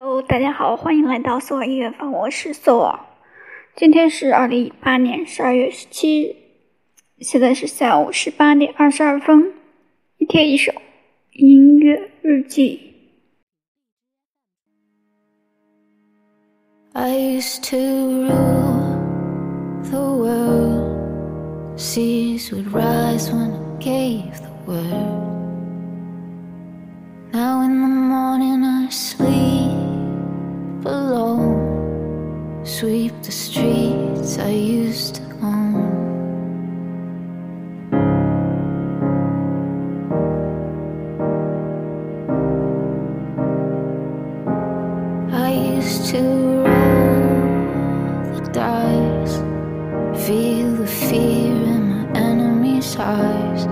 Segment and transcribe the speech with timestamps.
[0.00, 3.00] 哦，大家好，欢迎来到索尔音乐坊，我是索尔。
[3.76, 6.36] 今天是二零一八年十二月十七日，
[7.18, 9.52] 现在是下午十八点二十二分。
[10.16, 10.72] 一天一首
[11.32, 12.80] 音乐日记。
[16.94, 18.96] I used to rule
[19.90, 21.76] the world.
[21.76, 25.28] Seas would rise when I gave the word.
[27.32, 27.59] Now
[32.64, 35.84] Sweep the streets I used to own.
[45.30, 46.22] I used to
[46.64, 47.20] roll
[48.34, 49.36] the dice,
[50.26, 53.66] feel the fear in my enemy's eyes.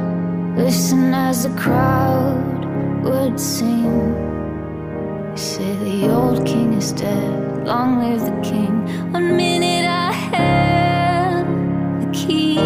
[0.59, 2.67] Listen as the crowd
[3.05, 4.28] would sing.
[5.39, 8.75] Say the old king is dead, long live the king.
[9.13, 11.45] One minute I had
[12.03, 12.57] the key.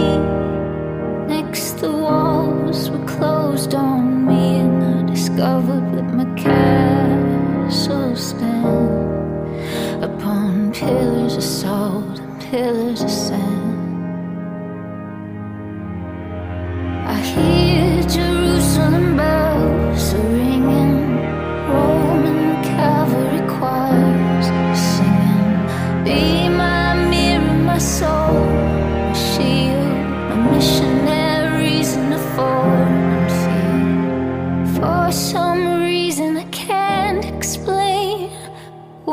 [1.29, 10.73] Next, the walls were closed on me, and I discovered that my castle stand upon
[10.73, 13.81] pillars of salt and pillars of sand.
[17.07, 18.31] I hear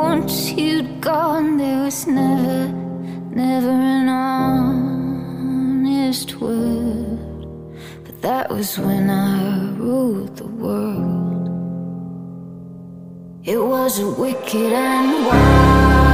[0.02, 2.70] Once you'd gone, there was never,
[3.36, 4.08] never an
[5.28, 7.20] honest word.
[8.06, 11.50] But that was when I ruled the world.
[13.44, 16.09] It was wicked and wild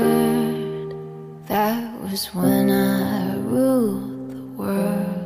[0.00, 0.94] word.
[1.46, 5.17] That was when I ruled the world.